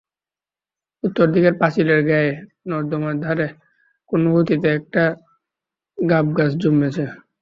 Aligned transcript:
উত্তরদিকের 1.03 1.55
পাঁচিলের 1.61 2.01
গায়ে 2.09 2.31
নর্দমার 2.67 3.15
ধারে 3.19 3.47
কোনোগতিকে 4.11 4.69
একটা 4.77 5.03
গাবগাছ 5.97 6.51
জন্মেছে। 6.61 7.03